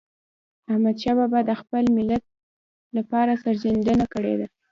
احمدشاه 0.71 1.15
بابا 1.19 1.39
د 1.45 1.51
خپل 1.61 1.83
ملت 1.97 2.23
لپاره 2.97 3.31
سرښندنه 3.43 4.05
کړې 4.13 4.33
ده. 4.39 4.47